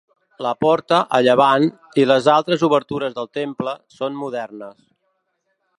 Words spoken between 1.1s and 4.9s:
a llevant, i les altres obertures del temple, són modernes.